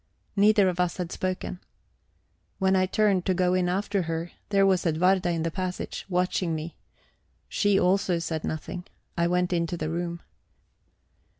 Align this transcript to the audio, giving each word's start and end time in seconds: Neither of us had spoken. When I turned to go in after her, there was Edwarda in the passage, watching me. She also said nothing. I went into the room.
Neither 0.35 0.67
of 0.67 0.79
us 0.79 0.97
had 0.97 1.11
spoken. 1.11 1.59
When 2.57 2.75
I 2.75 2.87
turned 2.87 3.23
to 3.27 3.35
go 3.35 3.53
in 3.53 3.69
after 3.69 4.01
her, 4.09 4.31
there 4.49 4.65
was 4.65 4.83
Edwarda 4.83 5.29
in 5.29 5.43
the 5.43 5.51
passage, 5.51 6.07
watching 6.09 6.55
me. 6.55 6.75
She 7.47 7.79
also 7.79 8.17
said 8.17 8.43
nothing. 8.43 8.85
I 9.15 9.27
went 9.27 9.53
into 9.53 9.77
the 9.77 9.91
room. 9.91 10.21